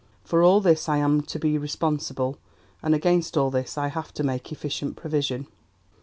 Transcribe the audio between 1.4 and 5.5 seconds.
responsible, and against all this I have to make efficient provision."